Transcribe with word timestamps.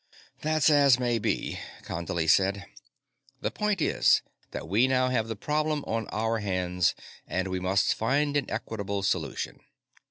"That's 0.41 0.71
as 0.71 0.97
may 0.99 1.19
be," 1.19 1.59
Condley 1.83 2.27
said. 2.27 2.65
"The 3.41 3.51
point 3.51 3.83
is 3.83 4.23
that 4.49 4.67
we 4.67 4.87
now 4.87 5.09
have 5.09 5.27
the 5.27 5.35
problem 5.35 5.83
on 5.85 6.07
our 6.07 6.39
hands, 6.39 6.95
and 7.27 7.49
we 7.49 7.59
must 7.59 7.93
find 7.93 8.35
an 8.35 8.49
equitable 8.49 9.03
solution." 9.03 9.59